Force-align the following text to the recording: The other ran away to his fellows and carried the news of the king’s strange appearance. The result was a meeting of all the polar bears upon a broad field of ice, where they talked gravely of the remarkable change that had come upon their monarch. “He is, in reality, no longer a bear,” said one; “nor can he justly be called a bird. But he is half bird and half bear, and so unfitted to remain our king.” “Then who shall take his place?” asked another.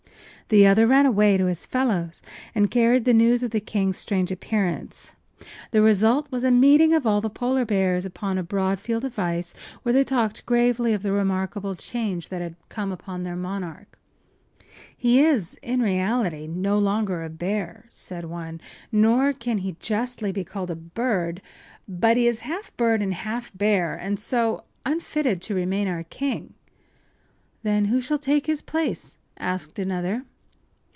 The 0.49 0.67
other 0.67 0.85
ran 0.85 1.05
away 1.05 1.37
to 1.37 1.45
his 1.45 1.65
fellows 1.65 2.21
and 2.53 2.69
carried 2.69 3.05
the 3.05 3.13
news 3.13 3.41
of 3.41 3.51
the 3.51 3.61
king’s 3.61 3.95
strange 3.95 4.33
appearance. 4.33 5.15
The 5.71 5.81
result 5.81 6.29
was 6.29 6.43
a 6.43 6.51
meeting 6.51 6.93
of 6.93 7.07
all 7.07 7.21
the 7.21 7.29
polar 7.29 7.63
bears 7.63 8.05
upon 8.05 8.37
a 8.37 8.43
broad 8.43 8.77
field 8.77 9.05
of 9.05 9.17
ice, 9.17 9.53
where 9.83 9.93
they 9.93 10.03
talked 10.03 10.45
gravely 10.45 10.91
of 10.91 11.03
the 11.03 11.13
remarkable 11.13 11.73
change 11.73 12.27
that 12.27 12.41
had 12.41 12.57
come 12.67 12.91
upon 12.91 13.23
their 13.23 13.37
monarch. 13.37 13.97
“He 14.97 15.21
is, 15.21 15.57
in 15.63 15.81
reality, 15.81 16.47
no 16.47 16.77
longer 16.77 17.23
a 17.23 17.29
bear,” 17.29 17.85
said 17.89 18.25
one; 18.25 18.59
“nor 18.91 19.31
can 19.31 19.59
he 19.59 19.77
justly 19.79 20.33
be 20.33 20.43
called 20.43 20.69
a 20.69 20.75
bird. 20.75 21.41
But 21.87 22.17
he 22.17 22.27
is 22.27 22.41
half 22.41 22.75
bird 22.75 23.01
and 23.01 23.13
half 23.13 23.57
bear, 23.57 23.95
and 23.95 24.19
so 24.19 24.65
unfitted 24.85 25.41
to 25.43 25.55
remain 25.55 25.87
our 25.87 26.03
king.” 26.03 26.55
“Then 27.63 27.85
who 27.85 28.01
shall 28.01 28.19
take 28.19 28.47
his 28.47 28.61
place?” 28.61 29.17
asked 29.37 29.79
another. 29.79 30.25